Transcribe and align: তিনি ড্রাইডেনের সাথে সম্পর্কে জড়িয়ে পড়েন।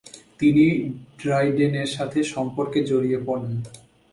তিনি 0.39 0.65
ড্রাইডেনের 1.19 1.89
সাথে 1.95 2.19
সম্পর্কে 2.33 2.79
জড়িয়ে 2.83 3.19
পড়েন। 3.25 3.53